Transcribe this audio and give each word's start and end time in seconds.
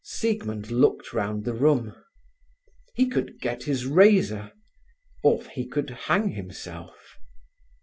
Siegmund 0.03 0.71
looked 0.71 1.13
round 1.13 1.45
the 1.45 1.53
room. 1.53 1.93
He 2.95 3.05
could 3.07 3.39
get 3.39 3.65
his 3.65 3.85
razor, 3.85 4.51
or 5.23 5.43
he 5.43 5.67
could 5.67 5.91
hang 5.91 6.29
himself. 6.29 7.19